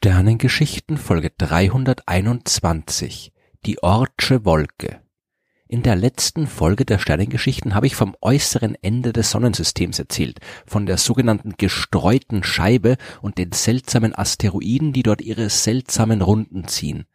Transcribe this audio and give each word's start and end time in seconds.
Sternengeschichten 0.00 0.96
Folge 0.96 1.32
321 1.36 3.32
Die 3.66 3.82
Ortsche 3.82 4.44
Wolke 4.44 5.00
In 5.66 5.82
der 5.82 5.96
letzten 5.96 6.46
Folge 6.46 6.84
der 6.84 7.00
Sternengeschichten 7.00 7.74
habe 7.74 7.88
ich 7.88 7.96
vom 7.96 8.14
äußeren 8.20 8.76
Ende 8.80 9.12
des 9.12 9.32
Sonnensystems 9.32 9.98
erzählt, 9.98 10.38
von 10.66 10.86
der 10.86 10.98
sogenannten 10.98 11.54
gestreuten 11.56 12.44
Scheibe 12.44 12.96
und 13.22 13.38
den 13.38 13.50
seltsamen 13.50 14.16
Asteroiden, 14.16 14.92
die 14.92 15.02
dort 15.02 15.20
ihre 15.20 15.50
seltsamen 15.50 16.22
Runden 16.22 16.68
ziehen. 16.68 17.06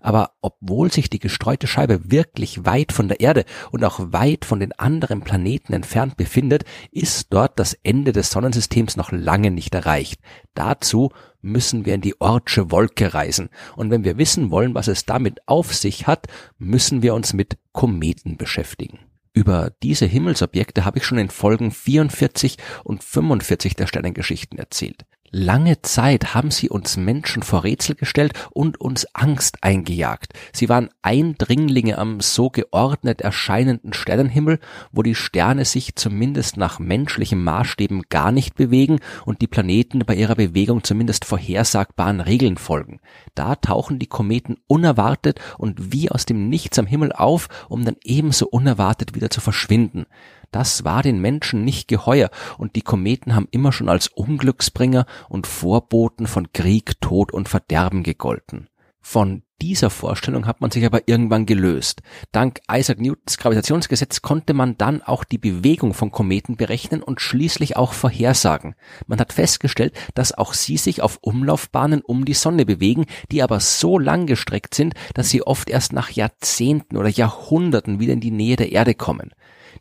Aber 0.00 0.32
obwohl 0.40 0.92
sich 0.92 1.10
die 1.10 1.18
gestreute 1.18 1.66
Scheibe 1.66 2.10
wirklich 2.10 2.64
weit 2.64 2.92
von 2.92 3.08
der 3.08 3.20
Erde 3.20 3.44
und 3.70 3.84
auch 3.84 4.00
weit 4.12 4.44
von 4.44 4.60
den 4.60 4.72
anderen 4.72 5.22
Planeten 5.22 5.72
entfernt 5.72 6.16
befindet, 6.16 6.64
ist 6.90 7.32
dort 7.32 7.58
das 7.58 7.74
Ende 7.82 8.12
des 8.12 8.30
Sonnensystems 8.30 8.96
noch 8.96 9.10
lange 9.10 9.50
nicht 9.50 9.74
erreicht. 9.74 10.20
Dazu 10.54 11.10
müssen 11.42 11.86
wir 11.86 11.94
in 11.94 12.00
die 12.00 12.20
Ortsche 12.20 12.70
Wolke 12.70 13.14
reisen. 13.14 13.48
Und 13.76 13.90
wenn 13.90 14.04
wir 14.04 14.18
wissen 14.18 14.50
wollen, 14.50 14.74
was 14.74 14.88
es 14.88 15.06
damit 15.06 15.40
auf 15.46 15.74
sich 15.74 16.06
hat, 16.06 16.26
müssen 16.58 17.02
wir 17.02 17.14
uns 17.14 17.32
mit 17.32 17.58
Kometen 17.72 18.36
beschäftigen. 18.36 18.98
Über 19.32 19.70
diese 19.82 20.06
Himmelsobjekte 20.06 20.84
habe 20.84 20.98
ich 20.98 21.04
schon 21.04 21.18
in 21.18 21.28
Folgen 21.28 21.70
44 21.70 22.56
und 22.84 23.04
45 23.04 23.76
der 23.76 23.86
Sternengeschichten 23.86 24.58
erzählt. 24.58 25.04
Lange 25.38 25.82
Zeit 25.82 26.32
haben 26.32 26.50
sie 26.50 26.70
uns 26.70 26.96
Menschen 26.96 27.42
vor 27.42 27.62
Rätsel 27.62 27.94
gestellt 27.94 28.32
und 28.54 28.80
uns 28.80 29.06
Angst 29.14 29.58
eingejagt. 29.60 30.32
Sie 30.54 30.70
waren 30.70 30.88
Eindringlinge 31.02 31.98
am 31.98 32.20
so 32.20 32.48
geordnet 32.48 33.20
erscheinenden 33.20 33.92
Sternenhimmel, 33.92 34.60
wo 34.92 35.02
die 35.02 35.14
Sterne 35.14 35.66
sich 35.66 35.94
zumindest 35.94 36.56
nach 36.56 36.78
menschlichen 36.78 37.44
Maßstäben 37.44 38.04
gar 38.08 38.32
nicht 38.32 38.54
bewegen 38.54 39.00
und 39.26 39.42
die 39.42 39.46
Planeten 39.46 39.98
bei 40.06 40.14
ihrer 40.14 40.36
Bewegung 40.36 40.82
zumindest 40.82 41.26
vorhersagbaren 41.26 42.22
Regeln 42.22 42.56
folgen. 42.56 43.00
Da 43.34 43.56
tauchen 43.56 43.98
die 43.98 44.06
Kometen 44.06 44.56
unerwartet 44.66 45.38
und 45.58 45.92
wie 45.92 46.10
aus 46.10 46.24
dem 46.24 46.48
Nichts 46.48 46.78
am 46.78 46.86
Himmel 46.86 47.12
auf, 47.12 47.48
um 47.68 47.84
dann 47.84 47.96
ebenso 48.04 48.46
unerwartet 48.46 49.14
wieder 49.14 49.28
zu 49.28 49.42
verschwinden. 49.42 50.06
Das 50.50 50.84
war 50.84 51.02
den 51.02 51.20
Menschen 51.20 51.64
nicht 51.64 51.88
geheuer, 51.88 52.30
und 52.58 52.76
die 52.76 52.82
Kometen 52.82 53.34
haben 53.34 53.48
immer 53.50 53.72
schon 53.72 53.88
als 53.88 54.08
Unglücksbringer 54.08 55.06
und 55.28 55.46
Vorboten 55.46 56.26
von 56.26 56.52
Krieg, 56.52 57.00
Tod 57.00 57.32
und 57.32 57.48
Verderben 57.48 58.02
gegolten. 58.02 58.68
Von 59.00 59.42
dieser 59.62 59.88
Vorstellung 59.88 60.46
hat 60.46 60.60
man 60.60 60.70
sich 60.70 60.84
aber 60.84 61.06
irgendwann 61.06 61.46
gelöst. 61.46 62.02
Dank 62.32 62.60
Isaac 62.70 63.00
Newtons 63.00 63.38
Gravitationsgesetz 63.38 64.20
konnte 64.20 64.52
man 64.52 64.76
dann 64.76 65.00
auch 65.00 65.24
die 65.24 65.38
Bewegung 65.38 65.94
von 65.94 66.10
Kometen 66.10 66.56
berechnen 66.56 67.02
und 67.02 67.20
schließlich 67.20 67.76
auch 67.76 67.92
vorhersagen. 67.92 68.74
Man 69.06 69.18
hat 69.18 69.32
festgestellt, 69.32 69.94
dass 70.14 70.32
auch 70.32 70.52
sie 70.52 70.76
sich 70.76 71.00
auf 71.00 71.18
Umlaufbahnen 71.22 72.02
um 72.02 72.24
die 72.24 72.34
Sonne 72.34 72.66
bewegen, 72.66 73.06
die 73.30 73.42
aber 73.42 73.60
so 73.60 73.98
lang 73.98 74.26
gestreckt 74.26 74.74
sind, 74.74 74.94
dass 75.14 75.30
sie 75.30 75.42
oft 75.42 75.70
erst 75.70 75.92
nach 75.92 76.10
Jahrzehnten 76.10 76.96
oder 76.96 77.08
Jahrhunderten 77.08 77.98
wieder 78.00 78.12
in 78.12 78.20
die 78.20 78.30
Nähe 78.30 78.56
der 78.56 78.72
Erde 78.72 78.94
kommen. 78.94 79.30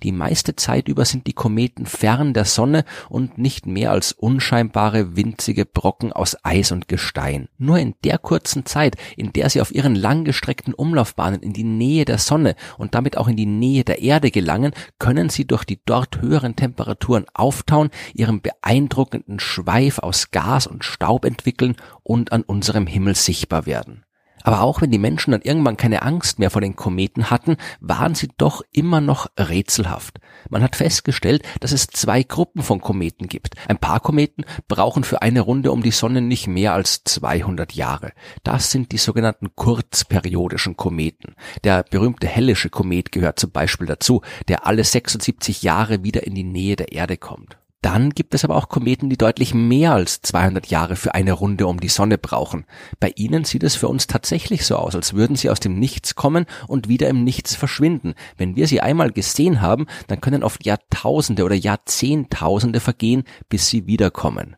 Die 0.04 0.12
meiste 0.12 0.56
Zeit 0.56 0.88
über 0.88 1.06
sind 1.06 1.28
die 1.28 1.34
Kometen 1.34 1.86
fern 1.86 2.34
der 2.34 2.46
Sonne 2.46 2.86
und 3.10 3.38
nicht 3.38 3.66
mehr 3.66 3.92
als 3.92 4.12
unscheinbare 4.12 5.16
winzige 5.16 5.66
Brocken 5.66 6.14
aus 6.14 6.38
Eis 6.44 6.72
und 6.72 6.88
Gestein. 6.88 7.50
Nur 7.58 7.78
in 7.80 7.96
der 8.04 8.18
kurzen 8.18 8.66
Zeit, 8.66 8.96
in 9.18 9.34
der 9.34 9.50
sie 9.50 9.62
auf 9.62 9.74
ihren 9.74 9.96
langgestreckten 9.96 10.74
Umlaufbahnen 10.74 11.42
in 11.42 11.54
die 11.54 11.64
Nähe 11.64 12.06
der 12.06 12.18
Sonne 12.18 12.56
und 12.78 12.96
damit 12.96 13.18
auch 13.18 13.28
in 13.28 13.36
die 13.36 13.46
Nähe 13.46 13.84
der 13.84 14.02
Erde 14.02 14.32
gelangen, 14.32 14.74
können 15.00 15.30
sie 15.30 15.46
durch 15.46 15.64
die 15.64 15.80
dort 15.86 16.22
höheren 16.22 16.56
Temperaturen 16.56 17.26
auftauen, 17.34 17.90
ihren 18.14 18.42
beeindruckenden 18.42 19.40
Schweif 19.40 20.00
aus 20.00 20.32
Gas 20.32 20.68
und 20.68 20.86
Staub 20.86 21.26
entwickeln 21.26 21.76
und 22.04 22.32
an 22.32 22.44
unserem 22.44 22.88
Himmel 22.88 23.16
sichtbar 23.16 23.66
werden. 23.66 24.05
Aber 24.46 24.62
auch 24.62 24.80
wenn 24.80 24.92
die 24.92 25.00
Menschen 25.00 25.32
dann 25.32 25.42
irgendwann 25.42 25.76
keine 25.76 26.04
Angst 26.04 26.38
mehr 26.38 26.52
vor 26.52 26.62
den 26.62 26.76
Kometen 26.76 27.32
hatten, 27.32 27.58
waren 27.80 28.14
sie 28.14 28.30
doch 28.38 28.62
immer 28.72 29.02
noch 29.02 29.26
rätselhaft. 29.40 30.20
Man 30.52 30.62
hat 30.62 30.76
festgestellt, 30.76 31.44
dass 31.62 31.72
es 31.72 31.88
zwei 31.88 32.22
Gruppen 32.22 32.62
von 32.62 32.80
Kometen 32.80 33.28
gibt. 33.28 33.56
Ein 33.68 33.80
paar 33.80 34.00
Kometen 34.00 34.46
brauchen 34.68 35.04
für 35.04 35.24
eine 35.24 35.42
Runde 35.42 35.72
um 35.72 35.82
die 35.82 35.90
Sonne 35.90 36.22
nicht 36.22 36.46
mehr 36.46 36.74
als 36.74 37.04
200 37.04 37.74
Jahre. 37.74 38.12
Das 38.44 38.70
sind 38.70 38.92
die 38.92 39.00
sogenannten 39.00 39.56
kurzperiodischen 39.56 40.78
Kometen. 40.78 41.34
Der 41.64 41.82
berühmte 41.82 42.28
Hellische 42.28 42.70
Komet 42.70 43.12
gehört 43.12 43.40
zum 43.40 43.50
Beispiel 43.50 43.88
dazu, 43.88 44.22
der 44.48 44.68
alle 44.68 44.84
76 44.84 45.64
Jahre 45.64 46.04
wieder 46.04 46.28
in 46.28 46.36
die 46.36 46.44
Nähe 46.44 46.76
der 46.76 46.92
Erde 46.92 47.18
kommt. 47.18 47.58
Dann 47.86 48.10
gibt 48.10 48.34
es 48.34 48.44
aber 48.44 48.56
auch 48.56 48.68
Kometen, 48.68 49.12
die 49.12 49.18
deutlich 49.18 49.54
mehr 49.54 49.94
als 49.94 50.20
200 50.24 50.66
Jahre 50.66 50.96
für 50.96 51.14
eine 51.14 51.34
Runde 51.34 51.68
um 51.68 51.80
die 51.80 51.88
Sonne 51.88 52.18
brauchen. 52.18 52.66
Bei 53.00 53.12
ihnen 53.16 53.44
sieht 53.44 53.62
es 53.62 53.76
für 53.76 53.88
uns 53.88 54.08
tatsächlich 54.08 54.66
so 54.66 54.78
aus, 54.78 54.96
als 54.96 55.14
würden 55.14 55.36
sie 55.36 55.52
aus 55.52 55.60
dem 55.60 55.78
Nichts 55.78 56.16
kommen 56.16 56.48
und 56.68 56.88
wieder 56.88 57.08
im 57.10 57.24
Nichts 57.24 57.54
verschwinden. 57.54 58.16
Wenn 58.38 58.56
wir 58.56 58.66
sie 58.68 58.82
einmal 58.82 59.12
gesehen 59.12 59.62
haben, 59.62 59.86
dann 60.08 60.20
können 60.20 60.44
oft 60.44 60.66
Jahrtausende 60.66 61.44
oder 61.44 61.54
Jahrzehntausende 61.54 62.80
vergehen, 62.80 63.24
bis 63.50 63.70
sie 63.70 63.86
wiederkommen. 63.86 64.56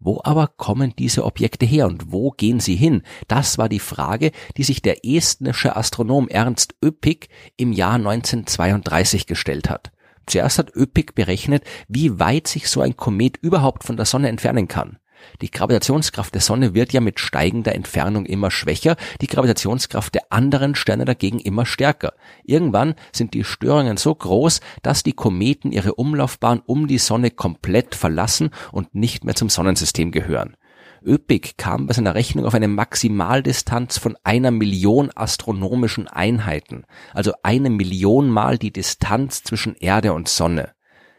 Wo 0.00 0.22
aber 0.24 0.46
kommen 0.46 0.94
diese 0.98 1.26
Objekte 1.26 1.66
her 1.66 1.86
und 1.86 2.10
wo 2.10 2.30
gehen 2.30 2.58
sie 2.58 2.76
hin? 2.76 3.02
Das 3.28 3.58
war 3.58 3.68
die 3.68 3.80
Frage, 3.80 4.32
die 4.56 4.62
sich 4.64 4.80
der 4.80 5.04
estnische 5.04 5.76
Astronom 5.76 6.26
Ernst 6.26 6.74
Öpik 6.82 7.28
im 7.58 7.72
Jahr 7.72 7.96
1932 7.96 9.26
gestellt 9.26 9.68
hat. 9.68 9.92
Zuerst 10.26 10.58
hat 10.58 10.74
Öpik 10.74 11.14
berechnet, 11.14 11.64
wie 11.88 12.18
weit 12.18 12.46
sich 12.46 12.68
so 12.68 12.80
ein 12.80 12.96
Komet 12.96 13.36
überhaupt 13.38 13.84
von 13.84 13.96
der 13.96 14.06
Sonne 14.06 14.28
entfernen 14.28 14.68
kann. 14.68 14.98
Die 15.40 15.50
Gravitationskraft 15.50 16.34
der 16.34 16.40
Sonne 16.40 16.74
wird 16.74 16.92
ja 16.92 17.00
mit 17.00 17.20
steigender 17.20 17.74
Entfernung 17.74 18.26
immer 18.26 18.50
schwächer, 18.50 18.96
die 19.20 19.26
Gravitationskraft 19.26 20.14
der 20.14 20.32
anderen 20.32 20.74
Sterne 20.74 21.04
dagegen 21.04 21.38
immer 21.38 21.66
stärker. 21.66 22.14
Irgendwann 22.44 22.94
sind 23.12 23.34
die 23.34 23.44
Störungen 23.44 23.96
so 23.96 24.14
groß, 24.14 24.60
dass 24.82 25.02
die 25.02 25.12
Kometen 25.12 25.72
ihre 25.72 25.94
Umlaufbahn 25.94 26.60
um 26.64 26.86
die 26.86 26.98
Sonne 26.98 27.30
komplett 27.30 27.94
verlassen 27.94 28.50
und 28.70 28.94
nicht 28.94 29.24
mehr 29.24 29.34
zum 29.34 29.48
Sonnensystem 29.48 30.12
gehören. 30.12 30.56
Öpik 31.04 31.56
kam 31.58 31.86
bei 31.86 31.94
seiner 31.94 32.14
Rechnung 32.14 32.46
auf 32.46 32.54
eine 32.54 32.68
Maximaldistanz 32.68 33.98
von 33.98 34.16
einer 34.24 34.50
Million 34.50 35.10
astronomischen 35.14 36.08
Einheiten, 36.08 36.84
also 37.12 37.32
eine 37.42 37.70
Million 37.70 38.28
mal 38.28 38.58
die 38.58 38.72
Distanz 38.72 39.42
zwischen 39.42 39.74
Erde 39.76 40.12
und 40.12 40.28
Sonne. 40.28 40.72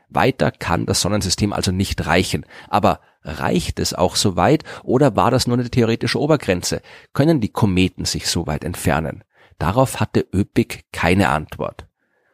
Weiter 0.10 0.52
kann 0.52 0.86
das 0.86 1.02
Sonnensystem 1.02 1.54
also 1.54 1.72
nicht 1.72 2.06
reichen. 2.06 2.46
Aber 2.70 3.00
reicht 3.24 3.80
es 3.80 3.94
auch 3.94 4.16
so 4.16 4.36
weit 4.36 4.64
oder 4.84 5.16
war 5.16 5.32
das 5.32 5.48
nur 5.48 5.58
eine 5.58 5.70
theoretische 5.70 6.20
Obergrenze? 6.20 6.82
Können 7.14 7.42
die 7.42 7.50
Kometen 7.50 8.06
sich 8.06 8.28
so 8.28 8.48
weit 8.48 8.64
entfernen? 8.64 9.24
Darauf 9.58 10.00
hatte 10.00 10.26
Öpik 10.34 10.86
keine 10.92 11.30
Antwort. 11.30 11.88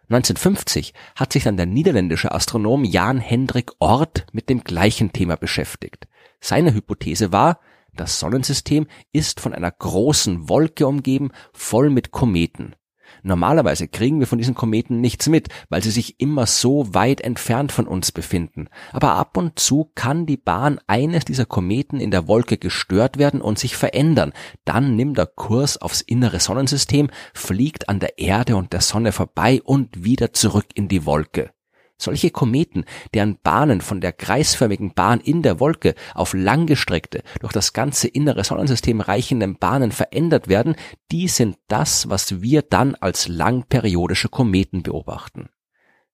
1950 0.10 0.94
hat 1.16 1.32
sich 1.32 1.44
dann 1.44 1.58
der 1.58 1.68
niederländische 1.68 2.32
Astronom 2.32 2.84
Jan 2.84 3.20
Hendrik 3.20 3.72
Oort 3.80 4.26
mit 4.32 4.50
dem 4.50 4.64
gleichen 4.64 5.14
Thema 5.14 5.38
beschäftigt. 5.38 6.08
Seine 6.40 6.74
Hypothese 6.74 7.32
war, 7.32 7.60
das 7.96 8.20
Sonnensystem 8.20 8.88
ist 9.12 9.40
von 9.40 9.54
einer 9.54 9.72
großen 9.72 10.48
Wolke 10.48 10.88
umgeben, 10.88 11.32
voll 11.54 11.90
mit 11.90 12.12
Kometen. 12.12 12.76
Normalerweise 13.24 13.88
kriegen 13.88 14.20
wir 14.20 14.28
von 14.28 14.38
diesen 14.38 14.56
Kometen 14.56 15.02
nichts 15.02 15.28
mit, 15.28 15.50
weil 15.70 15.84
sie 15.84 15.92
sich 15.92 16.20
immer 16.20 16.46
so 16.46 16.94
weit 16.94 17.22
entfernt 17.22 17.72
von 17.72 17.88
uns 17.88 18.12
befinden. 18.12 18.70
Aber 18.94 19.14
ab 19.14 19.36
und 19.36 19.60
zu 19.60 19.92
kann 19.96 20.26
die 20.26 20.38
Bahn 20.38 20.80
eines 20.88 21.26
dieser 21.26 21.46
Kometen 21.46 22.00
in 22.00 22.12
der 22.12 22.28
Wolke 22.28 22.58
gestört 22.58 23.18
werden 23.18 23.42
und 23.42 23.60
sich 23.60 23.76
verändern. 23.76 24.34
Dann 24.66 24.96
nimmt 24.96 25.18
er 25.18 25.26
Kurs 25.26 25.78
aufs 25.78 26.02
innere 26.02 26.40
Sonnensystem, 26.40 27.10
fliegt 27.34 27.90
an 27.90 28.00
der 28.00 28.20
Erde 28.20 28.56
und 28.56 28.74
der 28.74 28.82
Sonne 28.82 29.12
vorbei 29.12 29.62
und 29.64 30.04
wieder 30.04 30.34
zurück 30.34 30.68
in 30.74 30.88
die 30.88 31.06
Wolke. 31.06 31.52
Solche 32.00 32.32
Kometen, 32.32 32.86
deren 33.14 33.38
Bahnen 33.44 33.82
von 33.82 34.02
der 34.02 34.14
kreisförmigen 34.14 34.94
Bahn 34.94 35.20
in 35.20 35.42
der 35.42 35.60
Wolke 35.60 35.96
auf 36.16 36.34
langgestreckte, 36.34 37.24
durch 37.42 37.54
das 37.54 37.74
ganze 37.74 38.08
innere 38.08 38.44
Sonnensystem 38.44 39.02
reichenden 39.02 39.58
Bahnen 39.58 39.92
verändert 39.92 40.48
werden, 40.48 40.76
die 41.12 41.28
sind 41.28 41.58
das, 41.68 42.10
was 42.10 42.42
wir 42.42 42.62
dann 42.62 42.96
als 42.96 43.28
langperiodische 43.28 44.30
Kometen 44.30 44.82
beobachten. 44.82 45.50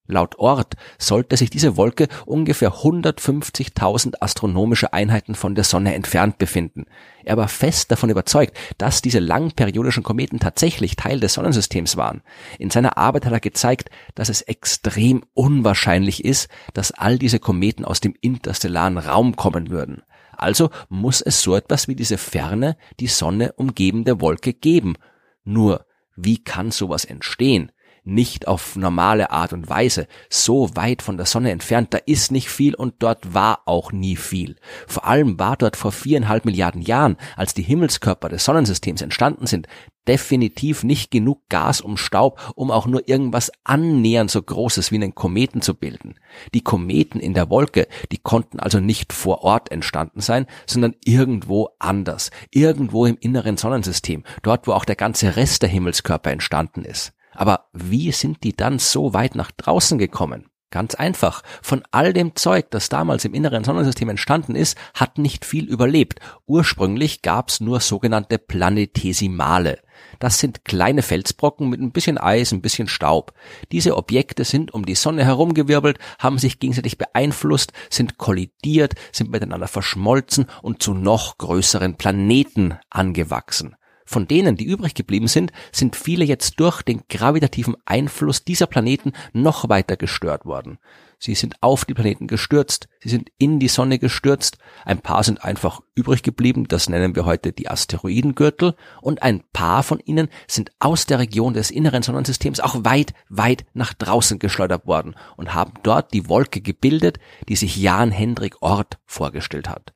Laut 0.08 0.38
Ort 0.38 0.76
sollte 1.00 1.36
sich 1.36 1.50
diese 1.50 1.78
Wolke 1.78 2.08
ungefähr 2.26 2.72
150.000 2.72 4.16
astronomische 4.20 4.94
Einheiten 4.94 5.34
von 5.34 5.56
der 5.56 5.64
Sonne 5.64 5.96
entfernt 5.96 6.38
befinden. 6.38 6.86
Er 7.24 7.38
war 7.38 7.48
fest 7.48 7.92
davon 7.92 8.12
überzeugt, 8.12 8.56
dass 8.78 9.02
diese 9.02 9.18
langperiodischen 9.18 10.04
Kometen 10.04 10.40
tatsächlich 10.40 10.96
Teil 10.96 11.20
des 11.20 11.34
Sonnensystems 11.34 11.98
waren. 11.98 12.22
In 12.60 12.70
seiner 12.70 12.98
Arbeit 12.98 13.26
hat 13.26 13.34
er 13.34 13.40
gezeigt, 13.40 13.90
dass 14.14 14.30
es 14.30 14.44
extrem 14.44 15.24
unwahrscheinlich 15.34 16.24
ist, 16.24 16.50
dass 16.76 16.92
all 16.92 17.18
diese 17.18 17.40
Kometen 17.40 17.84
aus 17.84 18.00
dem 18.00 18.14
interstellaren 18.22 19.00
Raum 19.00 19.36
kommen 19.36 19.72
würden. 19.72 20.04
Also 20.38 20.70
muss 20.88 21.22
es 21.22 21.42
so 21.42 21.56
etwas 21.56 21.88
wie 21.88 21.96
diese 21.96 22.20
ferne, 22.20 22.78
die 23.00 23.08
Sonne 23.08 23.54
umgebende 23.54 24.22
Wolke 24.22 24.54
geben. 24.54 24.96
Nur, 25.44 25.86
wie 26.16 26.44
kann 26.44 26.70
sowas 26.70 27.06
entstehen? 27.06 27.72
Nicht 28.06 28.48
auf 28.48 28.76
normale 28.76 29.32
Art 29.32 29.54
und 29.54 29.70
Weise, 29.70 30.08
so 30.30 30.70
weit 30.76 31.02
von 31.02 31.18
der 31.18 31.26
Sonne 31.26 31.52
entfernt, 31.52 31.94
da 31.94 31.98
ist 32.06 32.32
nicht 32.32 32.50
viel 32.50 32.76
und 32.76 32.96
dort 33.00 33.34
war 33.34 33.62
auch 33.66 33.92
nie 33.92 34.16
viel. 34.16 34.56
Vor 34.88 35.06
allem 35.06 35.40
war 35.40 35.58
dort 35.58 35.76
vor 35.76 35.92
viereinhalb 35.92 36.46
Milliarden 36.46 36.82
Jahren, 36.82 37.18
als 37.36 37.54
die 37.54 37.64
Himmelskörper 37.64 38.30
des 38.30 38.46
Sonnensystems 38.46 39.02
entstanden 39.02 39.48
sind, 39.48 39.68
definitiv 40.08 40.84
nicht 40.84 41.12
genug 41.12 41.42
Gas 41.50 41.82
um 41.82 41.98
Staub, 41.98 42.40
um 42.56 42.72
auch 42.72 42.86
nur 42.86 43.08
irgendwas 43.08 43.52
annähernd 43.64 44.30
so 44.32 44.42
Großes 44.42 44.92
wie 44.92 44.96
einen 44.96 45.16
Kometen 45.16 45.62
zu 45.62 45.74
bilden. 45.74 46.16
Die 46.54 46.62
Kometen 46.62 47.20
in 47.20 47.34
der 47.34 47.50
Wolke, 47.50 47.88
die 48.12 48.18
konnten 48.18 48.60
also 48.60 48.80
nicht 48.80 49.14
vor 49.14 49.44
Ort 49.44 49.72
entstanden 49.72 50.22
sein, 50.22 50.46
sondern 50.68 50.96
irgendwo 51.04 51.70
anders, 51.80 52.32
irgendwo 52.52 53.06
im 53.06 53.18
inneren 53.20 53.58
Sonnensystem, 53.58 54.24
dort 54.44 54.68
wo 54.68 54.74
auch 54.74 54.86
der 54.86 54.96
ganze 54.96 55.36
Rest 55.36 55.62
der 55.62 55.70
Himmelskörper 55.70 56.32
entstanden 56.32 56.86
ist. 56.86 57.15
Aber 57.36 57.68
wie 57.74 58.12
sind 58.12 58.44
die 58.44 58.56
dann 58.56 58.80
so 58.80 59.14
weit 59.14 59.36
nach 59.36 59.52
draußen 59.52 59.98
gekommen? 59.98 60.50
Ganz 60.76 60.94
einfach. 60.94 61.42
Von 61.62 61.84
all 61.92 62.12
dem 62.12 62.36
Zeug, 62.36 62.70
das 62.70 62.90
damals 62.90 63.24
im 63.24 63.34
inneren 63.34 63.64
Sonnensystem 63.64 64.10
entstanden 64.10 64.56
ist, 64.56 64.78
hat 64.94 65.18
nicht 65.18 65.46
viel 65.46 65.70
überlebt. 65.70 66.20
Ursprünglich 66.48 67.22
gab's 67.22 67.62
nur 67.62 67.80
sogenannte 67.80 68.38
Planetesimale. 68.38 69.80
Das 70.20 70.40
sind 70.40 70.66
kleine 70.66 71.02
Felsbrocken 71.02 71.70
mit 71.70 71.80
ein 71.80 71.94
bisschen 71.94 72.18
Eis, 72.18 72.52
ein 72.52 72.62
bisschen 72.62 72.90
Staub. 72.90 73.34
Diese 73.72 73.96
Objekte 73.96 74.44
sind 74.44 74.74
um 74.74 74.86
die 74.86 74.96
Sonne 74.96 75.24
herumgewirbelt, 75.24 75.98
haben 76.20 76.40
sich 76.40 76.60
gegenseitig 76.60 76.98
beeinflusst, 76.98 77.72
sind 77.90 78.18
kollidiert, 78.18 78.96
sind 79.14 79.32
miteinander 79.32 79.70
verschmolzen 79.70 80.48
und 80.62 80.84
zu 80.84 80.94
noch 80.94 81.38
größeren 81.38 81.96
Planeten 81.96 82.78
angewachsen. 82.90 83.78
Von 84.06 84.28
denen, 84.28 84.56
die 84.56 84.66
übrig 84.66 84.94
geblieben 84.94 85.28
sind, 85.28 85.52
sind 85.72 85.96
viele 85.96 86.26
jetzt 86.26 86.60
durch 86.60 86.84
den 86.84 87.02
gravitativen 87.10 87.76
Einfluss 87.86 88.44
dieser 88.44 88.68
Planeten 88.68 89.14
noch 89.34 89.68
weiter 89.68 89.98
gestört 89.98 90.46
worden. 90.46 90.78
Sie 91.18 91.34
sind 91.34 91.56
auf 91.62 91.86
die 91.86 91.96
Planeten 91.96 92.28
gestürzt, 92.28 92.88
sie 93.00 93.10
sind 93.10 93.32
in 93.40 93.60
die 93.60 93.68
Sonne 93.68 93.98
gestürzt, 93.98 94.60
ein 94.84 95.00
paar 95.00 95.24
sind 95.24 95.44
einfach 95.44 95.82
übrig 95.96 96.22
geblieben, 96.22 96.68
das 96.68 96.88
nennen 96.88 97.16
wir 97.16 97.26
heute 97.26 97.52
die 97.52 97.68
Asteroidengürtel, 97.68 98.76
und 99.02 99.24
ein 99.24 99.44
paar 99.54 99.82
von 99.82 100.00
ihnen 100.00 100.30
sind 100.48 100.72
aus 100.78 101.08
der 101.08 101.18
Region 101.18 101.54
des 101.54 101.72
inneren 101.72 102.04
Sonnensystems 102.04 102.60
auch 102.60 102.84
weit, 102.84 103.14
weit 103.30 103.66
nach 103.74 103.94
draußen 103.94 104.38
geschleudert 104.38 104.86
worden 104.86 105.16
und 105.36 105.56
haben 105.56 105.74
dort 105.82 106.14
die 106.14 106.30
Wolke 106.30 106.62
gebildet, 106.62 107.18
die 107.48 107.56
sich 107.56 107.78
Jan 107.78 108.12
Hendrik 108.12 108.62
Ort 108.62 109.00
vorgestellt 109.06 109.68
hat. 109.68 109.95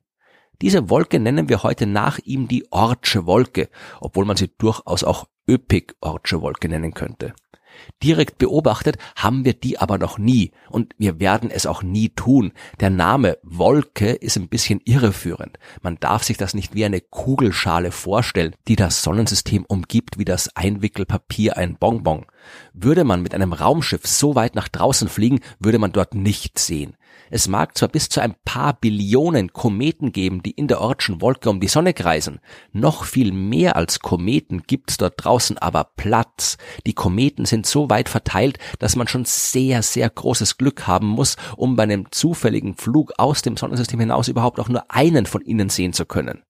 Diese 0.62 0.90
Wolke 0.90 1.18
nennen 1.18 1.48
wir 1.48 1.62
heute 1.62 1.86
nach 1.86 2.18
ihm 2.18 2.46
die 2.46 2.70
Ortsche 2.70 3.26
Wolke, 3.26 3.70
obwohl 4.00 4.26
man 4.26 4.36
sie 4.36 4.50
durchaus 4.58 5.04
auch 5.04 5.26
Öpik-Ortsche 5.48 6.42
Wolke 6.42 6.68
nennen 6.68 6.92
könnte. 6.92 7.32
Direkt 8.02 8.38
beobachtet 8.38 8.96
haben 9.16 9.44
wir 9.44 9.54
die 9.54 9.78
aber 9.78 9.96
noch 9.96 10.18
nie 10.18 10.52
und 10.68 10.94
wir 10.98 11.20
werden 11.20 11.50
es 11.50 11.66
auch 11.66 11.82
nie 11.82 12.10
tun. 12.10 12.52
Der 12.80 12.90
Name 12.90 13.38
Wolke 13.42 14.10
ist 14.10 14.36
ein 14.36 14.48
bisschen 14.48 14.80
irreführend. 14.84 15.58
Man 15.80 15.96
darf 15.98 16.24
sich 16.24 16.36
das 16.36 16.52
nicht 16.52 16.74
wie 16.74 16.84
eine 16.84 17.00
Kugelschale 17.00 17.90
vorstellen, 17.90 18.54
die 18.68 18.76
das 18.76 19.02
Sonnensystem 19.02 19.64
umgibt 19.64 20.18
wie 20.18 20.24
das 20.24 20.54
Einwickelpapier 20.56 21.56
ein 21.56 21.76
Bonbon. 21.76 22.26
Würde 22.74 23.04
man 23.04 23.22
mit 23.22 23.34
einem 23.34 23.52
Raumschiff 23.52 24.06
so 24.06 24.34
weit 24.34 24.54
nach 24.54 24.68
draußen 24.68 25.08
fliegen, 25.08 25.40
würde 25.58 25.78
man 25.78 25.92
dort 25.92 26.14
nichts 26.14 26.66
sehen. 26.66 26.96
Es 27.32 27.46
mag 27.46 27.78
zwar 27.78 27.88
bis 27.88 28.08
zu 28.08 28.20
ein 28.20 28.34
paar 28.44 28.72
Billionen 28.74 29.52
Kometen 29.52 30.10
geben, 30.10 30.42
die 30.42 30.50
in 30.50 30.66
der 30.66 30.80
Ortschen 30.80 31.20
Wolke 31.20 31.48
um 31.48 31.60
die 31.60 31.68
Sonne 31.68 31.94
kreisen. 31.94 32.40
Noch 32.72 33.04
viel 33.04 33.30
mehr 33.30 33.76
als 33.76 34.00
Kometen 34.00 34.64
gibt's 34.66 34.96
dort 34.96 35.14
draußen 35.24 35.56
aber 35.56 35.92
Platz. 35.96 36.58
Die 36.86 36.92
Kometen 36.92 37.44
sind 37.44 37.66
so 37.66 37.88
weit 37.88 38.08
verteilt, 38.08 38.58
dass 38.80 38.96
man 38.96 39.06
schon 39.06 39.24
sehr, 39.24 39.82
sehr 39.82 40.10
großes 40.10 40.58
Glück 40.58 40.88
haben 40.88 41.06
muss, 41.06 41.36
um 41.56 41.76
bei 41.76 41.84
einem 41.84 42.10
zufälligen 42.10 42.74
Flug 42.74 43.12
aus 43.16 43.42
dem 43.42 43.56
Sonnensystem 43.56 44.00
hinaus 44.00 44.26
überhaupt 44.26 44.58
auch 44.58 44.68
nur 44.68 44.90
einen 44.90 45.24
von 45.24 45.42
ihnen 45.42 45.70
sehen 45.70 45.92
zu 45.92 46.06
können. 46.06 46.42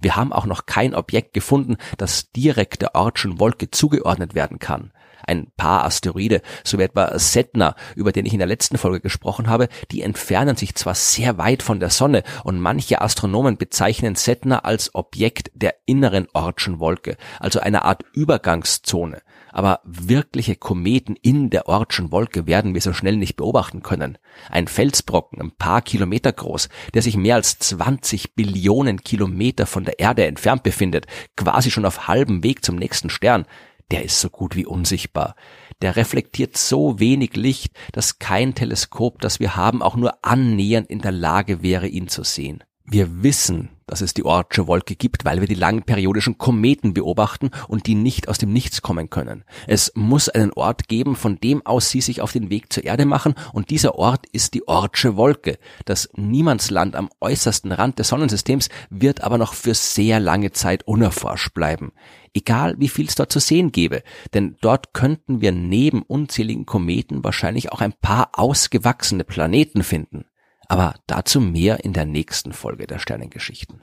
Wir 0.00 0.16
haben 0.16 0.32
auch 0.32 0.46
noch 0.46 0.64
kein 0.64 0.94
Objekt 0.94 1.34
gefunden, 1.34 1.76
das 1.98 2.32
direkt 2.32 2.80
der 2.80 2.94
Ortschen 2.94 3.40
Wolke 3.40 3.70
zugeordnet 3.70 4.34
werden 4.34 4.58
kann 4.58 4.90
ein 5.26 5.48
paar 5.56 5.84
Asteroide, 5.84 6.42
so 6.62 6.78
wie 6.78 6.82
etwa 6.82 7.18
Setna, 7.18 7.74
über 7.96 8.12
den 8.12 8.26
ich 8.26 8.32
in 8.32 8.38
der 8.38 8.48
letzten 8.48 8.78
Folge 8.78 9.00
gesprochen 9.00 9.48
habe, 9.48 9.68
die 9.90 10.02
entfernen 10.02 10.56
sich 10.56 10.74
zwar 10.74 10.94
sehr 10.94 11.38
weit 11.38 11.62
von 11.62 11.80
der 11.80 11.90
Sonne 11.90 12.22
und 12.44 12.60
manche 12.60 13.00
Astronomen 13.00 13.56
bezeichnen 13.56 14.14
Setna 14.14 14.60
als 14.60 14.94
Objekt 14.94 15.50
der 15.54 15.74
inneren 15.86 16.26
Ortschen 16.32 16.78
Wolke, 16.80 17.16
also 17.40 17.60
einer 17.60 17.84
Art 17.84 18.04
Übergangszone. 18.12 19.22
Aber 19.54 19.80
wirkliche 19.84 20.56
Kometen 20.56 21.14
in 21.14 21.48
der 21.48 21.68
Ortschen 21.68 22.10
Wolke 22.10 22.48
werden 22.48 22.74
wir 22.74 22.80
so 22.80 22.92
schnell 22.92 23.16
nicht 23.16 23.36
beobachten 23.36 23.84
können. 23.84 24.18
Ein 24.50 24.66
Felsbrocken, 24.66 25.40
ein 25.40 25.52
paar 25.52 25.80
Kilometer 25.80 26.32
groß, 26.32 26.68
der 26.92 27.02
sich 27.02 27.16
mehr 27.16 27.36
als 27.36 27.60
20 27.60 28.34
Billionen 28.34 29.04
Kilometer 29.04 29.66
von 29.66 29.84
der 29.84 30.00
Erde 30.00 30.26
entfernt 30.26 30.64
befindet, 30.64 31.06
quasi 31.36 31.70
schon 31.70 31.86
auf 31.86 32.08
halbem 32.08 32.42
Weg 32.42 32.64
zum 32.64 32.74
nächsten 32.74 33.10
Stern, 33.10 33.46
der 33.90 34.04
ist 34.04 34.20
so 34.20 34.30
gut 34.30 34.56
wie 34.56 34.66
unsichtbar. 34.66 35.36
Der 35.82 35.96
reflektiert 35.96 36.56
so 36.56 36.98
wenig 36.98 37.36
Licht, 37.36 37.72
dass 37.92 38.18
kein 38.18 38.54
Teleskop, 38.54 39.20
das 39.20 39.40
wir 39.40 39.56
haben, 39.56 39.82
auch 39.82 39.96
nur 39.96 40.24
annähernd 40.24 40.88
in 40.88 41.00
der 41.00 41.12
Lage 41.12 41.62
wäre, 41.62 41.86
ihn 41.86 42.08
zu 42.08 42.24
sehen. 42.24 42.64
Wir 42.86 43.22
wissen, 43.22 43.70
dass 43.86 44.02
es 44.02 44.12
die 44.12 44.26
Ortsche 44.26 44.66
Wolke 44.66 44.94
gibt, 44.94 45.24
weil 45.24 45.40
wir 45.40 45.48
die 45.48 45.54
langen 45.54 45.84
periodischen 45.84 46.36
Kometen 46.36 46.92
beobachten 46.92 47.50
und 47.66 47.86
die 47.86 47.94
nicht 47.94 48.28
aus 48.28 48.36
dem 48.36 48.52
Nichts 48.52 48.82
kommen 48.82 49.08
können. 49.08 49.44
Es 49.66 49.90
muss 49.94 50.28
einen 50.28 50.52
Ort 50.52 50.86
geben, 50.86 51.16
von 51.16 51.40
dem 51.40 51.64
aus 51.64 51.88
sie 51.88 52.02
sich 52.02 52.20
auf 52.20 52.32
den 52.32 52.50
Weg 52.50 52.72
zur 52.72 52.84
Erde 52.84 53.06
machen 53.06 53.34
und 53.54 53.70
dieser 53.70 53.94
Ort 53.94 54.26
ist 54.32 54.52
die 54.52 54.68
Ortsche 54.68 55.16
Wolke. 55.16 55.58
Das 55.86 56.10
Niemandsland 56.14 56.94
am 56.94 57.08
äußersten 57.20 57.72
Rand 57.72 57.98
des 57.98 58.08
Sonnensystems 58.08 58.68
wird 58.90 59.22
aber 59.22 59.38
noch 59.38 59.54
für 59.54 59.74
sehr 59.74 60.20
lange 60.20 60.52
Zeit 60.52 60.86
unerforscht 60.86 61.54
bleiben. 61.54 61.92
Egal 62.34 62.74
wie 62.78 62.88
viel 62.88 63.06
es 63.06 63.14
dort 63.14 63.32
zu 63.32 63.40
sehen 63.40 63.72
gäbe, 63.72 64.02
denn 64.34 64.56
dort 64.60 64.92
könnten 64.92 65.40
wir 65.40 65.52
neben 65.52 66.02
unzähligen 66.02 66.66
Kometen 66.66 67.24
wahrscheinlich 67.24 67.72
auch 67.72 67.80
ein 67.80 67.94
paar 67.94 68.30
ausgewachsene 68.34 69.24
Planeten 69.24 69.82
finden. 69.82 70.26
Aber 70.68 70.94
dazu 71.06 71.40
mehr 71.40 71.84
in 71.84 71.92
der 71.92 72.04
nächsten 72.04 72.52
Folge 72.52 72.86
der 72.86 72.98
Sternengeschichten. 72.98 73.80